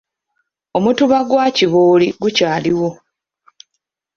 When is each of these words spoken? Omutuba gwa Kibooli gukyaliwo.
Omutuba 0.77 1.17
gwa 1.29 1.45
Kibooli 1.55 2.07
gukyaliwo. 2.21 2.89